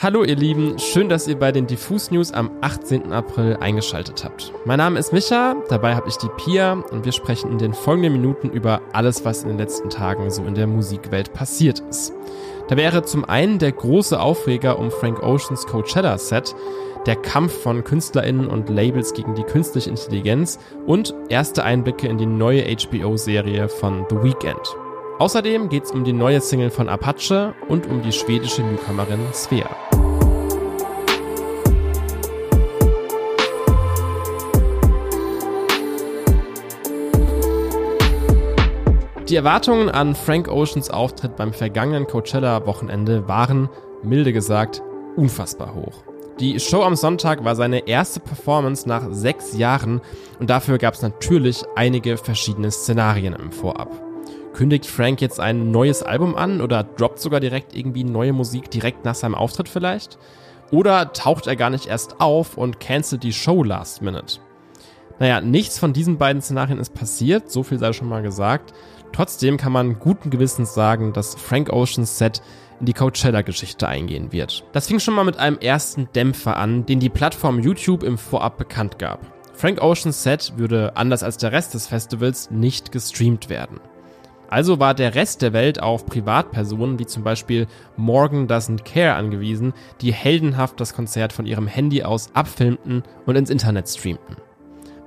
Hallo 0.00 0.22
ihr 0.22 0.36
Lieben, 0.36 0.78
schön, 0.78 1.08
dass 1.08 1.26
ihr 1.26 1.36
bei 1.36 1.50
den 1.50 1.66
Diffus 1.66 2.12
News 2.12 2.30
am 2.30 2.52
18. 2.60 3.12
April 3.12 3.56
eingeschaltet 3.56 4.22
habt. 4.24 4.52
Mein 4.64 4.78
Name 4.78 4.96
ist 4.96 5.12
Micha, 5.12 5.56
dabei 5.70 5.96
habe 5.96 6.08
ich 6.08 6.14
die 6.14 6.28
Pia 6.36 6.74
und 6.74 7.04
wir 7.04 7.10
sprechen 7.10 7.50
in 7.50 7.58
den 7.58 7.74
folgenden 7.74 8.12
Minuten 8.12 8.48
über 8.48 8.80
alles, 8.92 9.24
was 9.24 9.42
in 9.42 9.48
den 9.48 9.58
letzten 9.58 9.90
Tagen 9.90 10.30
so 10.30 10.44
in 10.44 10.54
der 10.54 10.68
Musikwelt 10.68 11.32
passiert 11.32 11.80
ist. 11.90 12.12
Da 12.68 12.76
wäre 12.76 13.02
zum 13.02 13.24
einen 13.24 13.58
der 13.58 13.72
große 13.72 14.20
Aufreger 14.20 14.78
um 14.78 14.92
Frank 14.92 15.20
Oceans 15.20 15.66
Coachella 15.66 16.16
Set, 16.16 16.54
der 17.06 17.16
Kampf 17.16 17.60
von 17.60 17.82
KünstlerInnen 17.82 18.46
und 18.46 18.68
Labels 18.68 19.14
gegen 19.14 19.34
die 19.34 19.42
künstliche 19.42 19.90
Intelligenz 19.90 20.60
und 20.86 21.12
erste 21.28 21.64
Einblicke 21.64 22.06
in 22.06 22.18
die 22.18 22.26
neue 22.26 22.62
HBO-Serie 22.62 23.68
von 23.68 24.06
The 24.08 24.22
Weeknd. 24.22 24.76
Außerdem 25.18 25.68
geht 25.68 25.86
es 25.86 25.90
um 25.90 26.04
die 26.04 26.12
neue 26.12 26.40
Single 26.40 26.70
von 26.70 26.88
Apache 26.88 27.52
und 27.66 27.88
um 27.88 28.02
die 28.02 28.12
schwedische 28.12 28.62
Newcomerin 28.62 29.18
Svea. 29.32 29.87
Die 39.28 39.36
Erwartungen 39.36 39.90
an 39.90 40.14
Frank 40.14 40.48
Oceans 40.48 40.88
Auftritt 40.88 41.36
beim 41.36 41.52
vergangenen 41.52 42.06
Coachella-Wochenende 42.06 43.28
waren, 43.28 43.68
milde 44.02 44.32
gesagt, 44.32 44.82
unfassbar 45.16 45.74
hoch. 45.74 46.02
Die 46.40 46.58
Show 46.58 46.82
am 46.82 46.96
Sonntag 46.96 47.44
war 47.44 47.54
seine 47.54 47.86
erste 47.86 48.20
Performance 48.20 48.88
nach 48.88 49.08
sechs 49.10 49.54
Jahren 49.54 50.00
und 50.38 50.48
dafür 50.48 50.78
gab 50.78 50.94
es 50.94 51.02
natürlich 51.02 51.62
einige 51.76 52.16
verschiedene 52.16 52.70
Szenarien 52.70 53.34
im 53.34 53.52
Vorab. 53.52 53.90
Kündigt 54.54 54.86
Frank 54.86 55.20
jetzt 55.20 55.40
ein 55.40 55.70
neues 55.72 56.02
Album 56.02 56.34
an 56.34 56.62
oder 56.62 56.82
droppt 56.82 57.18
sogar 57.18 57.40
direkt 57.40 57.76
irgendwie 57.76 58.04
neue 58.04 58.32
Musik 58.32 58.70
direkt 58.70 59.04
nach 59.04 59.14
seinem 59.14 59.34
Auftritt 59.34 59.68
vielleicht? 59.68 60.16
Oder 60.70 61.12
taucht 61.12 61.46
er 61.46 61.56
gar 61.56 61.68
nicht 61.68 61.86
erst 61.86 62.18
auf 62.18 62.56
und 62.56 62.80
cancelt 62.80 63.24
die 63.24 63.34
Show 63.34 63.62
last 63.62 64.00
minute? 64.00 64.40
Naja, 65.18 65.40
nichts 65.40 65.78
von 65.78 65.92
diesen 65.92 66.18
beiden 66.18 66.42
Szenarien 66.42 66.78
ist 66.78 66.94
passiert, 66.94 67.50
so 67.50 67.62
viel 67.62 67.78
sei 67.78 67.92
schon 67.92 68.08
mal 68.08 68.22
gesagt. 68.22 68.72
Trotzdem 69.12 69.56
kann 69.56 69.72
man 69.72 69.98
guten 69.98 70.30
Gewissens 70.30 70.74
sagen, 70.74 71.12
dass 71.12 71.34
Frank 71.34 71.72
Oceans 71.72 72.18
Set 72.18 72.42
in 72.78 72.86
die 72.86 72.92
Coachella-Geschichte 72.92 73.88
eingehen 73.88 74.32
wird. 74.32 74.64
Das 74.72 74.86
fing 74.86 75.00
schon 75.00 75.14
mal 75.14 75.24
mit 75.24 75.38
einem 75.38 75.58
ersten 75.58 76.08
Dämpfer 76.14 76.56
an, 76.56 76.86
den 76.86 77.00
die 77.00 77.08
Plattform 77.08 77.58
YouTube 77.58 78.04
im 78.04 78.18
Vorab 78.18 78.58
bekannt 78.58 78.98
gab. 78.98 79.20
Frank 79.54 79.82
Oceans 79.82 80.22
Set 80.22 80.52
würde, 80.56 80.96
anders 80.96 81.24
als 81.24 81.36
der 81.36 81.50
Rest 81.50 81.74
des 81.74 81.88
Festivals, 81.88 82.50
nicht 82.52 82.92
gestreamt 82.92 83.48
werden. 83.48 83.80
Also 84.48 84.78
war 84.78 84.94
der 84.94 85.14
Rest 85.14 85.42
der 85.42 85.52
Welt 85.52 85.82
auf 85.82 86.06
Privatpersonen 86.06 86.98
wie 86.98 87.06
zum 87.06 87.22
Beispiel 87.22 87.66
Morgan 87.96 88.46
Doesn't 88.46 88.84
Care 88.84 89.14
angewiesen, 89.14 89.74
die 90.00 90.12
heldenhaft 90.12 90.80
das 90.80 90.94
Konzert 90.94 91.32
von 91.32 91.44
ihrem 91.44 91.66
Handy 91.66 92.02
aus 92.02 92.30
abfilmten 92.34 93.02
und 93.26 93.36
ins 93.36 93.50
Internet 93.50 93.88
streamten. 93.88 94.36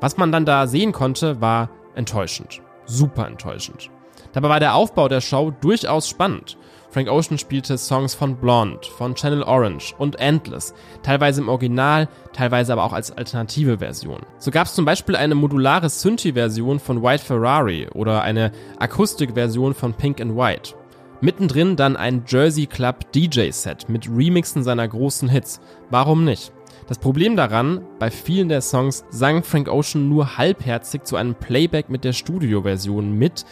Was 0.02 0.17
man 0.17 0.31
dann 0.31 0.45
da 0.45 0.66
sehen 0.66 0.91
konnte, 0.91 1.39
war 1.41 1.69
enttäuschend. 1.95 2.61
Super 2.85 3.27
enttäuschend. 3.27 3.89
Dabei 4.33 4.49
war 4.49 4.59
der 4.59 4.75
Aufbau 4.75 5.07
der 5.07 5.21
Show 5.21 5.52
durchaus 5.61 6.09
spannend. 6.09 6.57
Frank 6.89 7.07
Ocean 7.07 7.38
spielte 7.38 7.77
Songs 7.77 8.16
von 8.16 8.35
Blonde, 8.35 8.79
von 8.97 9.16
Channel 9.16 9.44
Orange 9.44 9.94
und 9.97 10.19
Endless, 10.19 10.73
teilweise 11.03 11.39
im 11.39 11.47
Original, 11.47 12.09
teilweise 12.33 12.73
aber 12.73 12.83
auch 12.83 12.94
als 12.94 13.16
alternative 13.16 13.77
Version. 13.77 14.19
So 14.39 14.52
gab 14.52 14.67
es 14.67 14.73
zum 14.73 14.83
Beispiel 14.85 15.16
eine 15.16 15.35
modulare 15.35 15.89
Synthi-Version 15.89 16.79
von 16.79 17.02
White 17.02 17.23
Ferrari 17.23 17.88
oder 17.94 18.23
eine 18.23 18.52
Akustik-Version 18.79 19.73
von 19.73 19.94
Pink 19.94 20.19
and 20.19 20.35
White. 20.35 20.73
Mittendrin 21.22 21.75
dann 21.75 21.95
ein 21.95 22.23
Jersey 22.27 22.66
Club 22.66 23.11
DJ-Set 23.13 23.88
mit 23.88 24.09
Remixen 24.09 24.63
seiner 24.63 24.88
großen 24.88 25.29
Hits. 25.29 25.61
Warum 25.91 26.25
nicht? 26.25 26.52
Das 26.92 27.00
Problem 27.00 27.38
daran, 27.38 27.86
bei 28.00 28.11
vielen 28.11 28.50
der 28.50 28.59
Songs 28.59 29.06
sang 29.11 29.44
Frank 29.44 29.70
Ocean 29.70 30.09
nur 30.09 30.38
halbherzig 30.38 31.06
zu 31.06 31.16
einem 31.16 31.36
Playback 31.36 31.89
mit 31.89 32.03
der 32.03 32.11
Studioversion 32.11 33.18
mit 33.18 33.46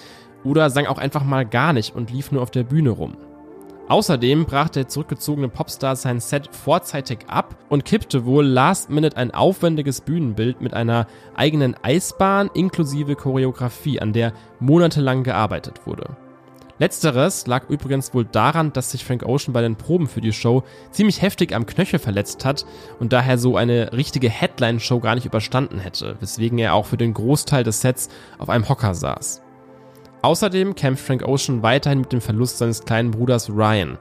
oder 0.43 0.69
sang 0.69 0.87
auch 0.87 0.97
einfach 0.97 1.23
mal 1.23 1.45
gar 1.45 1.71
nicht 1.71 1.95
und 1.95 2.11
lief 2.11 2.33
nur 2.33 2.41
auf 2.41 2.51
der 2.51 2.65
Bühne 2.65 2.89
rum. 2.89 3.15
Außerdem 3.87 4.43
brach 4.43 4.67
der 4.67 4.89
zurückgezogene 4.89 5.47
Popstar 5.47 5.95
sein 5.95 6.19
Set 6.19 6.53
vorzeitig 6.53 7.19
ab 7.27 7.55
und 7.69 7.85
kippte 7.85 8.25
wohl 8.25 8.45
last 8.45 8.89
minute 8.89 9.15
ein 9.15 9.33
aufwendiges 9.33 10.01
Bühnenbild 10.01 10.59
mit 10.59 10.73
einer 10.73 11.07
eigenen 11.33 11.77
Eisbahn 11.81 12.49
inklusive 12.53 13.15
Choreografie, 13.15 14.01
an 14.01 14.11
der 14.11 14.33
monatelang 14.59 15.23
gearbeitet 15.23 15.87
wurde. 15.87 16.17
Letzteres 16.79 17.45
lag 17.45 17.69
übrigens 17.69 18.13
wohl 18.13 18.23
daran, 18.23 18.71
dass 18.71 18.91
sich 18.91 19.03
Frank 19.03 19.23
Ocean 19.23 19.53
bei 19.53 19.61
den 19.61 19.75
Proben 19.75 20.07
für 20.07 20.21
die 20.21 20.31
Show 20.31 20.63
ziemlich 20.91 21.21
heftig 21.21 21.53
am 21.53 21.65
Knöchel 21.65 21.99
verletzt 21.99 22.45
hat 22.45 22.65
und 22.99 23.11
daher 23.11 23.37
so 23.37 23.57
eine 23.57 23.91
richtige 23.91 24.29
Headline-Show 24.29 25.01
gar 25.01 25.15
nicht 25.15 25.25
überstanden 25.25 25.79
hätte, 25.79 26.15
weswegen 26.21 26.57
er 26.57 26.73
auch 26.73 26.85
für 26.85 26.97
den 26.97 27.13
Großteil 27.13 27.65
des 27.65 27.81
Sets 27.81 28.07
auf 28.37 28.49
einem 28.49 28.69
Hocker 28.69 28.95
saß. 28.95 29.41
Außerdem 30.21 30.75
kämpft 30.75 31.05
Frank 31.05 31.25
Ocean 31.25 31.63
weiterhin 31.63 32.01
mit 32.01 32.11
dem 32.11 32.21
Verlust 32.21 32.57
seines 32.57 32.83
kleinen 32.83 33.11
Bruders 33.11 33.49
Ryan. 33.49 33.97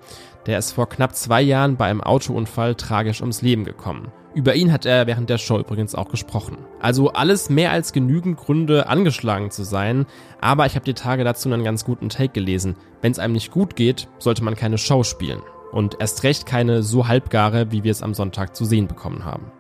Der 0.47 0.59
ist 0.59 0.73
vor 0.73 0.89
knapp 0.89 1.15
zwei 1.15 1.43
Jahren 1.43 1.77
bei 1.77 1.87
einem 1.87 2.01
Autounfall 2.01 2.75
tragisch 2.75 3.21
ums 3.21 3.43
Leben 3.43 3.65
gekommen. 3.65 4.11
Über 4.35 4.55
ihn 4.55 4.73
hat 4.73 4.85
er 4.85 5.07
während 5.07 5.31
der 5.31 5.39
Show 5.39 5.59
übrigens 5.59 5.95
auch 5.95 6.09
gesprochen. 6.09 6.59
Also 6.81 7.13
alles 7.13 7.51
mehr 7.51 7.71
als 7.71 7.93
genügend 7.93 8.37
Gründe, 8.37 8.89
angeschlagen 8.89 9.51
zu 9.51 9.63
sein, 9.63 10.07
aber 10.41 10.67
ich 10.67 10.75
habe 10.75 10.85
die 10.85 10.95
Tage 10.95 11.25
dazu 11.25 11.53
einen 11.53 11.65
ganz 11.65 11.85
guten 11.85 12.09
Take 12.09 12.33
gelesen. 12.33 12.77
Wenn 13.01 13.13
es 13.13 13.19
einem 13.19 13.35
nicht 13.35 13.51
gut 13.51 13.77
geht, 13.77 14.09
sollte 14.19 14.45
man 14.45 14.55
keine 14.55 14.79
Show 14.79 15.03
spielen. 15.03 15.43
Und 15.73 15.97
erst 16.01 16.23
recht 16.23 16.47
keine 16.47 16.83
so 16.83 17.09
halbgare, 17.09 17.71
wie 17.73 17.85
wir 17.85 17.91
es 17.91 18.03
am 18.03 18.15
Sonntag 18.15 18.57
zu 18.57 18.65
sehen 18.65 18.87
bekommen 18.87 19.25
haben. 19.25 19.51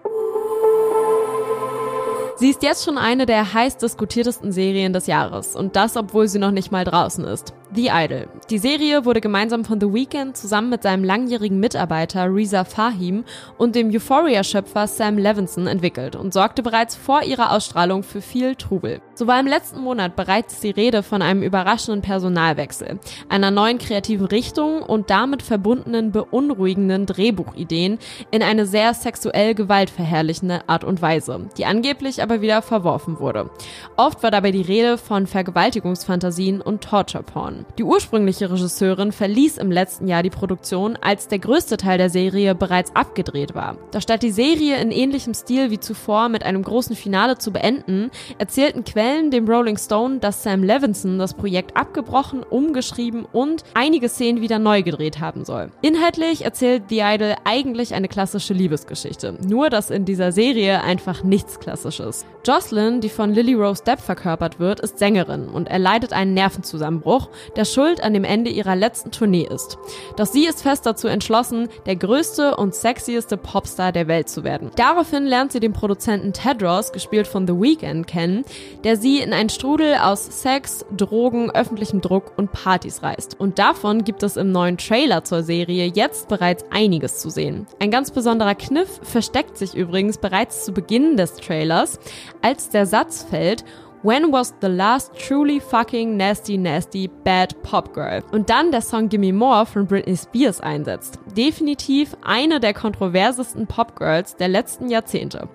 Sie 2.39 2.51
ist 2.51 2.63
jetzt 2.63 2.85
schon 2.85 2.99
eine 2.99 3.27
der 3.27 3.53
heiß 3.53 3.79
diskutiertesten 3.79 4.53
Serien 4.53 4.93
des 4.93 5.09
Jahres 5.09 5.57
und 5.57 5.75
das, 5.75 5.97
obwohl 5.97 6.29
sie 6.29 6.39
noch 6.39 6.53
nicht 6.53 6.71
mal 6.71 6.85
draußen 6.85 7.25
ist. 7.25 7.53
The 7.75 7.91
Idol. 7.93 8.29
Die 8.49 8.57
Serie 8.57 9.05
wurde 9.05 9.21
gemeinsam 9.21 9.63
von 9.63 9.79
The 9.79 9.93
Weeknd 9.93 10.35
zusammen 10.35 10.71
mit 10.71 10.83
seinem 10.83 11.05
langjährigen 11.05 11.61
Mitarbeiter 11.61 12.35
Reza 12.35 12.65
Fahim 12.65 13.25
und 13.59 13.75
dem 13.75 13.91
Euphoria-Schöpfer 13.91 14.87
Sam 14.87 15.19
Levinson 15.19 15.67
entwickelt 15.67 16.17
und 16.17 16.33
sorgte 16.33 16.63
bereits 16.63 16.97
vor 16.97 17.25
ihrer 17.25 17.53
Ausstrahlung 17.53 18.05
für 18.05 18.23
viel 18.23 18.55
Trubel. 18.55 19.03
So 19.15 19.27
war 19.27 19.39
im 19.39 19.47
letzten 19.47 19.81
Monat 19.81 20.17
bereits 20.17 20.61
die 20.61 20.71
Rede 20.71 21.03
von 21.03 21.21
einem 21.21 21.43
überraschenden 21.43 22.01
Personalwechsel, 22.01 23.01
einer 23.29 23.51
neuen 23.51 23.77
kreativen 23.77 24.27
Richtung 24.27 24.83
und 24.83 25.11
damit 25.11 25.43
verbundenen 25.43 26.11
beunruhigenden 26.11 27.05
Drehbuchideen 27.05 27.99
in 28.31 28.43
eine 28.43 28.65
sehr 28.65 28.95
sexuell 28.95 29.55
gewaltverherrlichende 29.55 30.67
Art 30.69 30.85
und 30.85 31.03
Weise, 31.03 31.51
die 31.59 31.67
angeblich 31.67 32.23
aber 32.23 32.41
wieder 32.41 32.63
verworfen 32.63 33.21
wurde. 33.21 33.51
Oft 33.99 34.23
war 34.23 34.31
dabei 34.31 34.53
die 34.53 34.63
Rede 34.63 34.97
von 34.97 35.27
Vergewaltigungsfantasien 35.27 36.63
und 36.63 36.83
Torture 36.83 37.25
Porn. 37.59 37.67
Die 37.79 37.85
ursprüngliche 37.85 38.51
Regisseurin 38.51 39.13
verließ 39.13 39.59
im 39.59 39.71
letzten 39.71 40.09
Jahr 40.09 40.23
die 40.23 40.31
Produktion, 40.31 40.97
als 41.01 41.29
der 41.29 41.39
größte 41.39 41.77
Teil 41.77 41.99
der 41.99 42.11
Serie 42.11 42.55
bereits 42.55 42.95
abgedreht 42.95 43.55
war. 43.55 43.77
Doch 43.93 44.01
statt 44.01 44.23
die 44.23 44.31
Serie 44.31 44.77
in 44.77 44.91
ähnlichem 44.91 45.35
Stil 45.35 45.71
wie 45.71 45.81
zuvor 45.81 46.29
mit 46.29 46.45
einem 46.45 46.63
großen 46.63 46.97
Finale 46.97 47.39
zu 47.39 47.53
beenden, 47.53 48.11
erzählten 48.39 48.85
Quellen 48.85 49.31
dem 49.31 49.49
Rolling 49.49 49.79
Stone, 49.79 50.19
dass 50.19 50.43
Sam 50.43 50.63
Levinson 50.63 51.19
das 51.19 51.35
Projekt 51.35 51.77
abgebrochen, 51.77 52.43
umgeschrieben 52.43 53.27
und 53.33 53.65
einige 53.75 54.09
Szenen 54.09 54.41
wieder 54.41 54.59
neu 54.59 54.83
gedreht 54.83 55.21
haben 55.21 55.45
soll. 55.45 55.71
Inhaltlich 55.83 56.45
erzählt 56.45 56.85
The 56.89 57.01
Idol 57.01 57.35
eigentlich 57.45 57.95
eine 57.95 58.09
klassische 58.09 58.55
Liebesgeschichte, 58.55 59.37
nur 59.47 59.71
dass 59.71 59.91
in 59.91 60.05
dieser 60.05 60.33
Serie 60.33 60.83
einfach 60.83 61.23
nichts 61.23 61.59
Klassisches. 61.59 62.25
Jocelyn, 62.47 63.01
die 63.01 63.09
von 63.09 63.35
Lily 63.35 63.55
Rose 63.55 63.83
Depp 63.85 64.01
verkörpert 64.01 64.59
wird, 64.59 64.81
ist 64.81 64.99
Sängerin 64.99 65.49
und 65.49 65.69
erleidet 65.69 66.13
einen 66.13 66.35
Nervenzusammenbruch, 66.35 67.29
der 67.57 67.65
schuld 67.65 68.03
an 68.03 68.15
dem 68.15 68.25
Ende 68.25 68.51
ihrer 68.51 68.77
letzten 68.77 69.11
Tournee 69.11 69.47
ist. 69.49 69.79
Doch 70.17 70.27
sie 70.27 70.47
ist 70.47 70.63
fest 70.63 70.87
dazu 70.87 71.09
entschlossen, 71.09 71.69
der 71.87 71.97
größte 71.97 72.57
und 72.57 72.75
sexieste 72.75 73.37
Popstar 73.37 73.93
der 73.93 74.09
Welt 74.09 74.29
zu 74.29 74.45
werden. 74.45 74.71
Daraufhin 74.77 75.25
lernt 75.25 75.53
sie 75.53 75.61
den 75.61 75.73
Produzenten 75.73 76.33
Tedros, 76.33 76.93
gespielt 76.93 77.27
von 77.27 77.47
The 77.47 77.55
Weeknd, 77.55 78.07
kennen, 78.07 78.45
der 78.85 78.97
sie 78.97 79.21
in 79.21 79.33
einen 79.33 79.49
Strudel 79.49 79.97
aus 79.97 80.43
Sex, 80.43 80.85
Drogen, 80.97 81.51
öffentlichem 81.51 82.01
Druck 82.01 82.33
und 82.37 82.53
Partys 82.53 83.03
reißt. 83.03 83.39
Und 83.39 83.59
davon 83.59 84.05
gibt 84.05 84.23
es 84.23 84.37
im 84.37 84.53
neuen 84.53 84.79
Trailer 84.79 85.25
zur 85.25 85.43
Serie 85.43 85.87
jetzt 85.87 86.29
bereits 86.29 86.65
einiges 86.71 87.19
zu 87.19 87.31
sehen. 87.31 87.67
Ein 87.81 87.91
ganz 87.91 88.11
besonderer 88.11 88.55
Kniff 88.55 89.01
versteckt 89.03 89.57
sich 89.57 89.75
übrigens 89.75 90.19
bereits 90.19 90.65
zu 90.65 90.73
Beginn 90.73 91.17
des 91.17 91.35
Trailers, 91.35 91.99
als 92.43 92.71
der 92.71 92.87
Satz 92.87 93.25
fällt, 93.29 93.65
When 94.05 94.31
was 94.31 94.55
the 94.61 94.69
last 94.69 95.13
truly 95.19 95.59
fucking 95.59 96.17
nasty, 96.17 96.57
nasty, 96.57 97.09
bad 97.09 97.61
Pop 97.65 97.93
Girl? 97.95 98.23
Und 98.31 98.49
dann 98.49 98.71
der 98.71 98.81
Song 98.81 99.09
Gimme 99.09 99.33
More 99.33 99.67
von 99.67 99.89
Britney 99.89 100.17
Spears 100.17 100.61
einsetzt. 100.61 101.19
Definitiv 101.37 102.17
eine 102.23 102.61
der 102.61 102.75
kontroversesten 102.75 103.67
Pop 103.67 103.97
Girls 103.97 104.37
der 104.37 104.47
letzten 104.47 104.89
Jahrzehnte. 104.89 105.49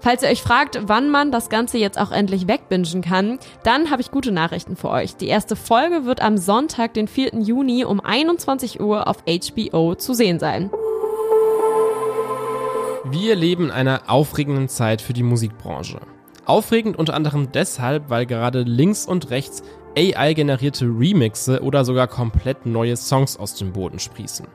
Falls 0.00 0.24
ihr 0.24 0.30
euch 0.30 0.42
fragt, 0.42 0.80
wann 0.88 1.10
man 1.10 1.30
das 1.30 1.48
Ganze 1.48 1.78
jetzt 1.78 1.96
auch 1.96 2.10
endlich 2.10 2.48
wegbingen 2.48 3.02
kann, 3.02 3.38
dann 3.62 3.88
habe 3.92 4.02
ich 4.02 4.10
gute 4.10 4.32
Nachrichten 4.32 4.74
für 4.74 4.90
euch. 4.90 5.14
Die 5.14 5.28
erste 5.28 5.54
Folge 5.54 6.04
wird 6.04 6.20
am 6.20 6.38
Sonntag, 6.38 6.92
den 6.94 7.06
4. 7.06 7.36
Juni 7.38 7.84
um 7.84 8.00
21 8.00 8.80
Uhr 8.80 9.06
auf 9.06 9.18
HBO 9.26 9.94
zu 9.94 10.12
sehen 10.12 10.40
sein. 10.40 10.70
Wir 13.04 13.36
leben 13.36 13.66
in 13.66 13.70
einer 13.70 14.02
aufregenden 14.08 14.68
Zeit 14.68 15.00
für 15.00 15.12
die 15.12 15.22
Musikbranche. 15.22 16.00
Aufregend 16.46 16.96
unter 16.96 17.14
anderem 17.14 17.50
deshalb, 17.52 18.08
weil 18.08 18.24
gerade 18.24 18.62
links 18.62 19.04
und 19.04 19.30
rechts 19.30 19.62
AI-generierte 19.98 20.86
Remixe 20.86 21.60
oder 21.62 21.84
sogar 21.84 22.06
komplett 22.06 22.66
neue 22.66 22.96
Songs 22.96 23.36
aus 23.36 23.56
dem 23.56 23.72
Boden 23.72 23.98
sprießen. 23.98 24.46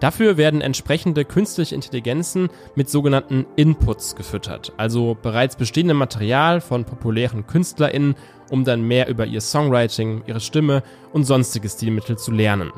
Dafür 0.00 0.36
werden 0.36 0.60
entsprechende 0.60 1.24
künstliche 1.24 1.74
Intelligenzen 1.74 2.50
mit 2.74 2.90
sogenannten 2.90 3.46
Inputs 3.56 4.16
gefüttert, 4.16 4.72
also 4.76 5.16
bereits 5.20 5.56
bestehendem 5.56 5.96
Material 5.96 6.60
von 6.60 6.84
populären 6.84 7.46
KünstlerInnen, 7.46 8.16
um 8.50 8.64
dann 8.64 8.82
mehr 8.82 9.08
über 9.08 9.24
ihr 9.24 9.40
Songwriting, 9.40 10.24
ihre 10.26 10.40
Stimme 10.40 10.82
und 11.12 11.24
sonstige 11.24 11.68
Stilmittel 11.68 12.18
zu 12.18 12.32
lernen 12.32 12.72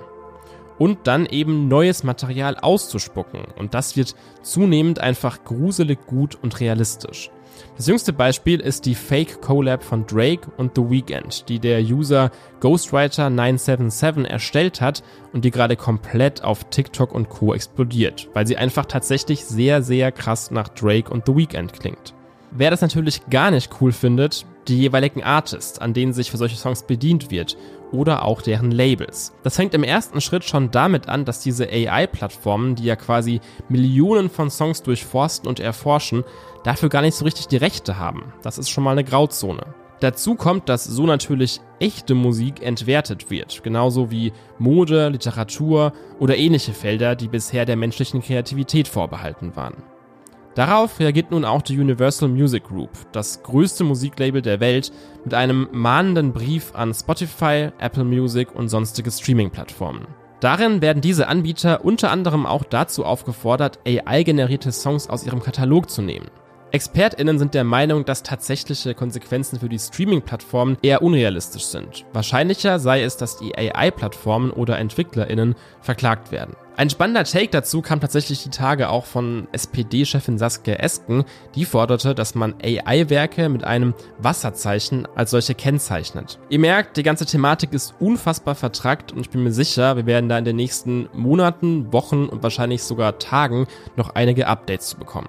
und 0.78 1.06
dann 1.06 1.26
eben 1.26 1.68
neues 1.68 2.04
Material 2.04 2.56
auszuspucken. 2.56 3.40
Und 3.56 3.74
das 3.74 3.96
wird 3.96 4.14
zunehmend 4.42 5.00
einfach 5.00 5.44
gruselig 5.44 5.98
gut 6.06 6.38
und 6.40 6.60
realistisch. 6.60 7.30
Das 7.76 7.86
jüngste 7.86 8.12
Beispiel 8.12 8.58
ist 8.60 8.86
die 8.86 8.94
Fake 8.94 9.40
Collab 9.40 9.84
von 9.84 10.04
Drake 10.06 10.50
und 10.56 10.72
The 10.74 10.82
Weeknd, 10.82 11.48
die 11.48 11.60
der 11.60 11.80
User 11.80 12.30
Ghostwriter977 12.60 14.26
erstellt 14.26 14.80
hat 14.80 15.04
und 15.32 15.44
die 15.44 15.50
gerade 15.50 15.76
komplett 15.76 16.42
auf 16.42 16.64
TikTok 16.70 17.12
und 17.12 17.28
Co 17.28 17.54
explodiert, 17.54 18.28
weil 18.34 18.46
sie 18.46 18.56
einfach 18.56 18.86
tatsächlich 18.86 19.44
sehr, 19.44 19.82
sehr 19.82 20.10
krass 20.10 20.50
nach 20.50 20.68
Drake 20.68 21.12
und 21.12 21.26
The 21.26 21.36
Weeknd 21.36 21.72
klingt. 21.72 22.14
Wer 22.50 22.70
das 22.70 22.80
natürlich 22.80 23.26
gar 23.28 23.50
nicht 23.50 23.70
cool 23.80 23.92
findet, 23.92 24.46
die 24.68 24.78
jeweiligen 24.78 25.22
Artists, 25.22 25.78
an 25.78 25.94
denen 25.94 26.12
sich 26.12 26.30
für 26.30 26.36
solche 26.36 26.56
Songs 26.56 26.82
bedient 26.82 27.30
wird 27.30 27.56
oder 27.92 28.24
auch 28.24 28.42
deren 28.42 28.70
Labels. 28.70 29.32
Das 29.42 29.56
fängt 29.56 29.74
im 29.74 29.84
ersten 29.84 30.20
Schritt 30.20 30.44
schon 30.44 30.70
damit 30.70 31.08
an, 31.08 31.24
dass 31.24 31.40
diese 31.40 31.68
AI-Plattformen, 31.68 32.74
die 32.74 32.84
ja 32.84 32.96
quasi 32.96 33.40
Millionen 33.68 34.30
von 34.30 34.50
Songs 34.50 34.82
durchforsten 34.82 35.48
und 35.48 35.60
erforschen, 35.60 36.24
dafür 36.64 36.88
gar 36.88 37.02
nicht 37.02 37.14
so 37.14 37.24
richtig 37.24 37.48
die 37.48 37.56
Rechte 37.56 37.98
haben. 37.98 38.32
Das 38.42 38.58
ist 38.58 38.68
schon 38.68 38.84
mal 38.84 38.92
eine 38.92 39.04
Grauzone. 39.04 39.74
Dazu 40.00 40.36
kommt, 40.36 40.68
dass 40.68 40.84
so 40.84 41.06
natürlich 41.06 41.60
echte 41.80 42.14
Musik 42.14 42.62
entwertet 42.62 43.30
wird, 43.30 43.64
genauso 43.64 44.12
wie 44.12 44.32
Mode, 44.58 45.08
Literatur 45.08 45.92
oder 46.20 46.36
ähnliche 46.36 46.72
Felder, 46.72 47.16
die 47.16 47.26
bisher 47.26 47.64
der 47.64 47.76
menschlichen 47.76 48.22
Kreativität 48.22 48.86
vorbehalten 48.86 49.56
waren. 49.56 49.82
Darauf 50.58 50.98
reagiert 50.98 51.30
nun 51.30 51.44
auch 51.44 51.62
die 51.62 51.78
Universal 51.78 52.28
Music 52.28 52.64
Group, 52.64 52.90
das 53.12 53.44
größte 53.44 53.84
Musiklabel 53.84 54.42
der 54.42 54.58
Welt, 54.58 54.90
mit 55.22 55.32
einem 55.32 55.68
mahnenden 55.70 56.32
Brief 56.32 56.74
an 56.74 56.92
Spotify, 56.92 57.68
Apple 57.78 58.02
Music 58.02 58.52
und 58.56 58.68
sonstige 58.68 59.12
Streaming-Plattformen. 59.12 60.08
Darin 60.40 60.82
werden 60.82 61.00
diese 61.00 61.28
Anbieter 61.28 61.84
unter 61.84 62.10
anderem 62.10 62.44
auch 62.44 62.64
dazu 62.64 63.04
aufgefordert, 63.04 63.78
AI-generierte 63.86 64.72
Songs 64.72 65.08
aus 65.08 65.24
ihrem 65.24 65.40
Katalog 65.40 65.90
zu 65.90 66.02
nehmen. 66.02 66.26
ExpertInnen 66.72 67.38
sind 67.38 67.54
der 67.54 67.62
Meinung, 67.62 68.04
dass 68.04 68.24
tatsächliche 68.24 68.94
Konsequenzen 68.94 69.60
für 69.60 69.68
die 69.68 69.78
Streaming-Plattformen 69.78 70.76
eher 70.82 71.02
unrealistisch 71.02 71.66
sind. 71.66 72.04
Wahrscheinlicher 72.12 72.80
sei 72.80 73.04
es, 73.04 73.16
dass 73.16 73.36
die 73.36 73.56
AI-Plattformen 73.56 74.50
oder 74.50 74.76
EntwicklerInnen 74.80 75.54
verklagt 75.82 76.32
werden. 76.32 76.56
Ein 76.78 76.90
spannender 76.90 77.24
Take 77.24 77.48
dazu 77.48 77.82
kam 77.82 78.00
tatsächlich 78.00 78.44
die 78.44 78.50
Tage 78.50 78.88
auch 78.88 79.04
von 79.04 79.48
SPD-Chefin 79.50 80.38
Saskia 80.38 80.74
Esken, 80.74 81.24
die 81.56 81.64
forderte, 81.64 82.14
dass 82.14 82.36
man 82.36 82.54
AI-Werke 82.62 83.48
mit 83.48 83.64
einem 83.64 83.94
Wasserzeichen 84.18 85.08
als 85.16 85.32
solche 85.32 85.56
kennzeichnet. 85.56 86.38
Ihr 86.50 86.60
merkt, 86.60 86.96
die 86.96 87.02
ganze 87.02 87.26
Thematik 87.26 87.72
ist 87.72 87.94
unfassbar 87.98 88.54
vertrackt 88.54 89.10
und 89.10 89.18
ich 89.18 89.30
bin 89.30 89.42
mir 89.42 89.50
sicher, 89.50 89.96
wir 89.96 90.06
werden 90.06 90.28
da 90.28 90.38
in 90.38 90.44
den 90.44 90.54
nächsten 90.54 91.08
Monaten, 91.14 91.92
Wochen 91.92 92.26
und 92.26 92.44
wahrscheinlich 92.44 92.84
sogar 92.84 93.18
Tagen 93.18 93.66
noch 93.96 94.10
einige 94.10 94.46
Updates 94.46 94.90
zu 94.90 94.98
bekommen. 94.98 95.26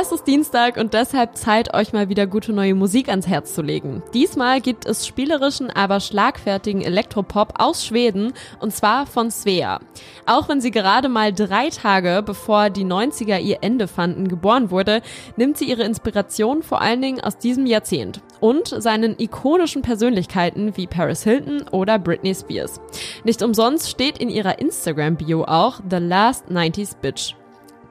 Es 0.00 0.10
ist 0.10 0.24
Dienstag 0.24 0.76
und 0.76 0.92
deshalb 0.92 1.36
Zeit, 1.36 1.72
euch 1.72 1.92
mal 1.92 2.08
wieder 2.08 2.26
gute 2.26 2.52
neue 2.52 2.74
Musik 2.74 3.08
ans 3.08 3.28
Herz 3.28 3.54
zu 3.54 3.62
legen. 3.62 4.02
Diesmal 4.12 4.60
gibt 4.60 4.86
es 4.86 5.06
spielerischen, 5.06 5.70
aber 5.70 6.00
schlagfertigen 6.00 6.82
Elektropop 6.82 7.60
aus 7.60 7.86
Schweden 7.86 8.32
und 8.58 8.74
zwar 8.74 9.06
von 9.06 9.30
Svea. 9.30 9.78
Auch 10.26 10.48
wenn 10.48 10.60
sie 10.60 10.72
gerade 10.72 11.08
mal 11.08 11.32
drei 11.32 11.68
Tage 11.68 12.24
bevor 12.26 12.70
die 12.70 12.84
90er 12.84 13.38
ihr 13.38 13.58
Ende 13.60 13.86
fanden 13.86 14.26
geboren 14.26 14.72
wurde, 14.72 15.00
nimmt 15.36 15.58
sie 15.58 15.66
ihre 15.66 15.84
Inspiration 15.84 16.64
vor 16.64 16.80
allen 16.80 17.00
Dingen 17.00 17.20
aus 17.20 17.38
diesem 17.38 17.64
Jahrzehnt 17.64 18.20
und 18.40 18.66
seinen 18.66 19.16
ikonischen 19.16 19.82
Persönlichkeiten 19.82 20.76
wie 20.76 20.88
Paris 20.88 21.22
Hilton 21.22 21.68
oder 21.70 22.00
Britney 22.00 22.34
Spears. 22.34 22.80
Nicht 23.22 23.44
umsonst 23.44 23.90
steht 23.90 24.18
in 24.18 24.28
ihrer 24.28 24.58
Instagram-Bio 24.58 25.44
auch 25.44 25.78
The 25.88 25.98
Last 25.98 26.48
90s 26.48 26.96
Bitch. 27.00 27.36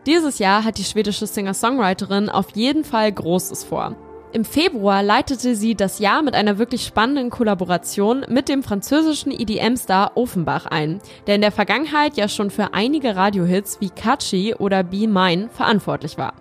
Dieses 0.06 0.38
Jahr 0.38 0.66
hat 0.66 0.78
die 0.78 0.84
schwedische 0.84 1.28
Singer-Songwriterin 1.28 2.28
auf 2.30 2.50
jeden 2.56 2.84
Fall 2.84 3.10
Großes 3.10 3.64
vor. 3.64 3.96
Im 4.34 4.44
Februar 4.44 5.04
leitete 5.04 5.56
sie 5.56 5.76
das 5.76 6.00
Jahr 6.00 6.24
mit 6.24 6.34
einer 6.34 6.58
wirklich 6.58 6.84
spannenden 6.84 7.30
Kollaboration 7.30 8.26
mit 8.28 8.50
dem 8.50 8.64
französischen 8.64 9.32
EDM-Star 9.32 10.18
Offenbach 10.18 10.66
ein, 10.66 11.00
der 11.28 11.36
in 11.36 11.42
der 11.42 11.52
Vergangenheit 11.52 12.18
ja 12.18 12.28
schon 12.28 12.50
für 12.50 12.74
einige 12.74 13.16
Radiohits 13.16 13.80
wie 13.80 13.92
Catchy 13.92 14.56
oder 14.56 14.84
Be 14.84 15.08
Mine 15.08 15.50
verantwortlich 15.54 16.18
war. 16.18 16.34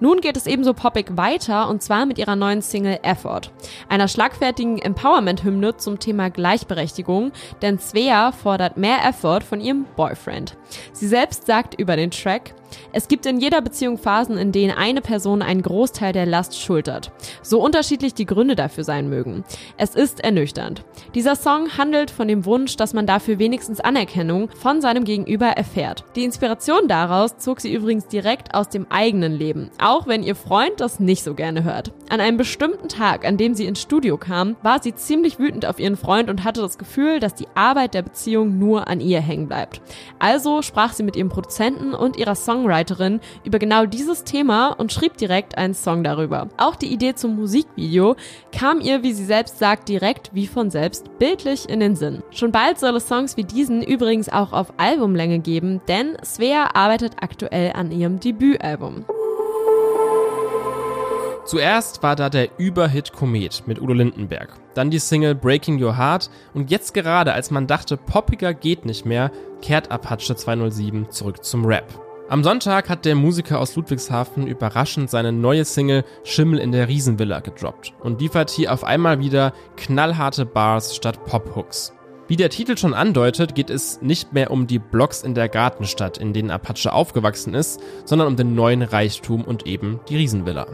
Nun 0.00 0.20
geht 0.20 0.36
es 0.36 0.46
ebenso 0.46 0.74
poppig 0.74 1.16
weiter 1.16 1.68
und 1.68 1.82
zwar 1.82 2.06
mit 2.06 2.18
ihrer 2.18 2.36
neuen 2.36 2.62
Single 2.62 2.98
Effort, 3.02 3.50
einer 3.88 4.08
schlagfertigen 4.08 4.78
Empowerment-Hymne 4.78 5.76
zum 5.76 5.98
Thema 5.98 6.30
Gleichberechtigung, 6.30 7.32
denn 7.62 7.78
Svea 7.78 8.32
fordert 8.32 8.76
mehr 8.76 9.04
Effort 9.06 9.40
von 9.42 9.60
ihrem 9.60 9.84
Boyfriend. 9.96 10.56
Sie 10.92 11.06
selbst 11.06 11.46
sagt 11.46 11.78
über 11.78 11.96
den 11.96 12.10
Track, 12.10 12.54
es 12.92 13.08
gibt 13.08 13.26
in 13.26 13.40
jeder 13.40 13.60
Beziehung 13.60 13.98
Phasen, 13.98 14.38
in 14.38 14.52
denen 14.52 14.76
eine 14.76 15.00
Person 15.00 15.42
einen 15.42 15.62
Großteil 15.62 16.12
der 16.12 16.26
Last 16.26 16.60
schultert. 16.60 17.12
So 17.42 17.60
unterschiedlich 17.62 18.14
die 18.14 18.26
Gründe 18.26 18.56
dafür 18.56 18.84
sein 18.84 19.08
mögen. 19.08 19.44
Es 19.76 19.94
ist 19.94 20.20
ernüchternd. 20.20 20.84
Dieser 21.14 21.36
Song 21.36 21.76
handelt 21.78 22.10
von 22.10 22.28
dem 22.28 22.44
Wunsch, 22.44 22.76
dass 22.76 22.94
man 22.94 23.06
dafür 23.06 23.38
wenigstens 23.38 23.80
Anerkennung 23.80 24.50
von 24.50 24.80
seinem 24.80 25.04
Gegenüber 25.04 25.46
erfährt. 25.46 26.04
Die 26.16 26.24
Inspiration 26.24 26.88
daraus 26.88 27.38
zog 27.38 27.60
sie 27.60 27.72
übrigens 27.72 28.06
direkt 28.08 28.54
aus 28.54 28.68
dem 28.68 28.86
eigenen 28.90 29.32
Leben 29.32 29.70
auch 29.78 30.06
wenn 30.06 30.22
ihr 30.22 30.34
Freund 30.34 30.80
das 30.80 31.00
nicht 31.00 31.22
so 31.22 31.34
gerne 31.34 31.64
hört. 31.64 31.92
An 32.08 32.20
einem 32.20 32.36
bestimmten 32.36 32.88
Tag, 32.88 33.26
an 33.26 33.36
dem 33.36 33.54
sie 33.54 33.66
ins 33.66 33.80
Studio 33.80 34.16
kam, 34.16 34.56
war 34.62 34.82
sie 34.82 34.94
ziemlich 34.94 35.38
wütend 35.38 35.66
auf 35.66 35.78
ihren 35.78 35.96
Freund 35.96 36.30
und 36.30 36.44
hatte 36.44 36.60
das 36.60 36.78
Gefühl, 36.78 37.20
dass 37.20 37.34
die 37.34 37.48
Arbeit 37.54 37.94
der 37.94 38.02
Beziehung 38.02 38.58
nur 38.58 38.88
an 38.88 39.00
ihr 39.00 39.20
hängen 39.20 39.48
bleibt. 39.48 39.80
Also 40.18 40.62
sprach 40.62 40.92
sie 40.92 41.02
mit 41.02 41.16
ihrem 41.16 41.28
Produzenten 41.28 41.94
und 41.94 42.16
ihrer 42.16 42.34
Songwriterin 42.64 43.20
über 43.44 43.58
genau 43.58 43.86
dieses 43.86 44.24
Thema 44.24 44.68
und 44.68 44.92
schrieb 44.92 45.16
direkt 45.16 45.58
einen 45.58 45.74
Song 45.74 46.02
darüber. 46.02 46.48
Auch 46.56 46.76
die 46.76 46.92
Idee 46.92 47.14
zum 47.14 47.36
Musikvideo 47.36 48.16
kam 48.52 48.80
ihr, 48.80 49.02
wie 49.02 49.12
sie 49.12 49.24
selbst 49.24 49.58
sagt, 49.58 49.88
direkt 49.88 50.30
wie 50.32 50.46
von 50.46 50.70
selbst 50.70 51.18
bildlich 51.18 51.68
in 51.68 51.80
den 51.80 51.96
Sinn. 51.96 52.22
Schon 52.30 52.52
bald 52.52 52.78
soll 52.78 52.96
es 52.96 53.06
Songs 53.08 53.36
wie 53.36 53.44
diesen 53.44 53.82
übrigens 53.82 54.28
auch 54.28 54.52
auf 54.52 54.72
Albumlänge 54.78 55.40
geben, 55.40 55.80
denn 55.88 56.16
Svea 56.24 56.70
arbeitet 56.74 57.16
aktuell 57.20 57.72
an 57.74 57.90
ihrem 57.90 58.20
Debütalbum. 58.20 59.04
Zuerst 61.44 62.02
war 62.02 62.16
da 62.16 62.30
der 62.30 62.58
Überhit 62.58 63.12
Komet 63.12 63.64
mit 63.66 63.78
Udo 63.78 63.92
Lindenberg, 63.92 64.54
dann 64.72 64.90
die 64.90 64.98
Single 64.98 65.34
Breaking 65.34 65.82
Your 65.82 65.98
Heart 65.98 66.30
und 66.54 66.70
jetzt 66.70 66.94
gerade, 66.94 67.34
als 67.34 67.50
man 67.50 67.66
dachte, 67.66 67.98
poppiger 67.98 68.54
geht 68.54 68.86
nicht 68.86 69.04
mehr, 69.04 69.30
kehrt 69.60 69.90
Apache 69.90 70.34
207 70.34 71.10
zurück 71.10 71.44
zum 71.44 71.66
Rap. 71.66 72.03
Am 72.34 72.42
Sonntag 72.42 72.88
hat 72.88 73.04
der 73.04 73.14
Musiker 73.14 73.60
aus 73.60 73.76
Ludwigshafen 73.76 74.48
überraschend 74.48 75.08
seine 75.08 75.30
neue 75.30 75.64
Single 75.64 76.02
Schimmel 76.24 76.58
in 76.58 76.72
der 76.72 76.88
Riesenvilla 76.88 77.38
gedroppt 77.38 77.92
und 78.00 78.20
liefert 78.20 78.50
hier 78.50 78.72
auf 78.72 78.82
einmal 78.82 79.20
wieder 79.20 79.52
knallharte 79.76 80.44
Bars 80.44 80.96
statt 80.96 81.24
Pop-Hooks. 81.26 81.92
Wie 82.26 82.34
der 82.34 82.50
Titel 82.50 82.76
schon 82.76 82.92
andeutet, 82.92 83.54
geht 83.54 83.70
es 83.70 84.02
nicht 84.02 84.32
mehr 84.32 84.50
um 84.50 84.66
die 84.66 84.80
Blocks 84.80 85.22
in 85.22 85.36
der 85.36 85.48
Gartenstadt, 85.48 86.18
in 86.18 86.32
denen 86.32 86.50
Apache 86.50 86.92
aufgewachsen 86.92 87.54
ist, 87.54 87.80
sondern 88.04 88.26
um 88.26 88.34
den 88.34 88.56
neuen 88.56 88.82
Reichtum 88.82 89.44
und 89.44 89.68
eben 89.68 90.00
die 90.08 90.16
Riesenvilla. 90.16 90.66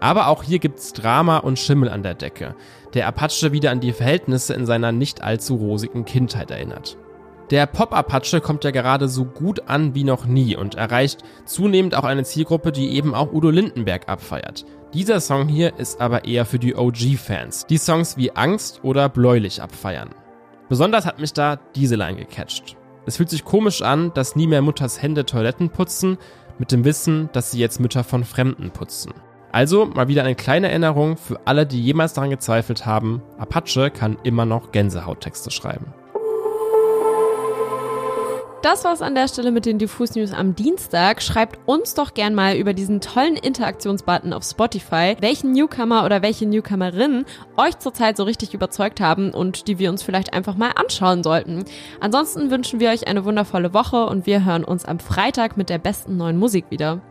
Aber 0.00 0.28
auch 0.28 0.42
hier 0.42 0.58
gibt's 0.58 0.94
Drama 0.94 1.36
und 1.36 1.58
Schimmel 1.58 1.90
an 1.90 2.02
der 2.02 2.14
Decke, 2.14 2.54
der 2.94 3.08
Apache 3.08 3.52
wieder 3.52 3.72
an 3.72 3.80
die 3.80 3.92
Verhältnisse 3.92 4.54
in 4.54 4.64
seiner 4.64 4.90
nicht 4.90 5.22
allzu 5.22 5.56
rosigen 5.56 6.06
Kindheit 6.06 6.50
erinnert. 6.50 6.96
Der 7.50 7.66
Pop-Apache 7.66 8.40
kommt 8.40 8.64
ja 8.64 8.70
gerade 8.70 9.06
so 9.06 9.26
gut 9.26 9.68
an 9.68 9.94
wie 9.94 10.04
noch 10.04 10.24
nie 10.24 10.56
und 10.56 10.76
erreicht 10.76 11.22
zunehmend 11.44 11.94
auch 11.94 12.04
eine 12.04 12.24
Zielgruppe, 12.24 12.72
die 12.72 12.90
eben 12.96 13.14
auch 13.14 13.32
Udo 13.32 13.50
Lindenberg 13.50 14.08
abfeiert. 14.08 14.64
Dieser 14.94 15.20
Song 15.20 15.46
hier 15.48 15.78
ist 15.78 16.00
aber 16.00 16.24
eher 16.24 16.46
für 16.46 16.58
die 16.58 16.74
OG-Fans, 16.74 17.66
die 17.66 17.78
Songs 17.78 18.16
wie 18.16 18.30
Angst 18.32 18.80
oder 18.82 19.08
Bläulich 19.08 19.60
abfeiern. 19.60 20.10
Besonders 20.70 21.04
hat 21.04 21.20
mich 21.20 21.34
da 21.34 21.56
diese 21.74 21.96
Line 21.96 22.16
gecatcht. 22.16 22.76
Es 23.04 23.18
fühlt 23.18 23.28
sich 23.28 23.44
komisch 23.44 23.82
an, 23.82 24.12
dass 24.14 24.36
nie 24.36 24.46
mehr 24.46 24.62
Mutters 24.62 25.02
Hände 25.02 25.26
Toiletten 25.26 25.68
putzen, 25.68 26.16
mit 26.58 26.72
dem 26.72 26.84
Wissen, 26.84 27.28
dass 27.32 27.50
sie 27.50 27.58
jetzt 27.58 27.80
Mütter 27.80 28.04
von 28.04 28.24
Fremden 28.24 28.70
putzen. 28.70 29.12
Also 29.52 29.86
mal 29.86 30.08
wieder 30.08 30.22
eine 30.22 30.34
kleine 30.34 30.68
Erinnerung 30.68 31.16
für 31.16 31.40
alle, 31.44 31.66
die 31.66 31.82
jemals 31.82 32.14
daran 32.14 32.30
gezweifelt 32.30 32.86
haben, 32.86 33.22
Apache 33.38 33.90
kann 33.90 34.16
immer 34.22 34.46
noch 34.46 34.72
Gänsehauttexte 34.72 35.50
schreiben. 35.50 35.92
Das 38.64 38.82
war's 38.82 39.02
an 39.02 39.14
der 39.14 39.28
Stelle 39.28 39.50
mit 39.50 39.66
den 39.66 39.78
Diffus 39.78 40.14
News 40.14 40.32
am 40.32 40.54
Dienstag. 40.54 41.20
Schreibt 41.20 41.58
uns 41.68 41.92
doch 41.92 42.14
gern 42.14 42.34
mal 42.34 42.56
über 42.56 42.72
diesen 42.72 43.02
tollen 43.02 43.36
Interaktionsbutton 43.36 44.32
auf 44.32 44.42
Spotify, 44.42 45.18
welchen 45.20 45.52
Newcomer 45.52 46.06
oder 46.06 46.22
welche 46.22 46.46
Newcomerin 46.46 47.26
euch 47.58 47.78
zurzeit 47.78 48.16
so 48.16 48.22
richtig 48.22 48.54
überzeugt 48.54 49.02
haben 49.02 49.32
und 49.32 49.68
die 49.68 49.78
wir 49.78 49.90
uns 49.90 50.02
vielleicht 50.02 50.32
einfach 50.32 50.56
mal 50.56 50.70
anschauen 50.76 51.22
sollten. 51.22 51.66
Ansonsten 52.00 52.50
wünschen 52.50 52.80
wir 52.80 52.88
euch 52.88 53.06
eine 53.06 53.26
wundervolle 53.26 53.74
Woche 53.74 54.06
und 54.06 54.24
wir 54.24 54.46
hören 54.46 54.64
uns 54.64 54.86
am 54.86 54.98
Freitag 54.98 55.58
mit 55.58 55.68
der 55.68 55.76
besten 55.76 56.16
neuen 56.16 56.38
Musik 56.38 56.64
wieder. 56.70 57.02